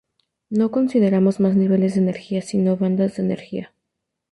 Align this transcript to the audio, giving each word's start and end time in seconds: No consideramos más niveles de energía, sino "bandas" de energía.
No 0.49 0.71
consideramos 0.71 1.39
más 1.39 1.55
niveles 1.55 1.93
de 1.93 2.01
energía, 2.01 2.41
sino 2.41 2.75
"bandas" 2.75 3.17
de 3.17 3.21
energía. 3.21 3.75